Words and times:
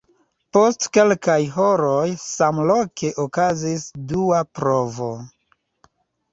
Post 0.55 0.87
kelkaj 0.97 1.35
horoj 1.57 2.07
samloke 2.23 3.13
okazis 3.27 3.87
dua 4.15 4.43
provo. 4.59 5.15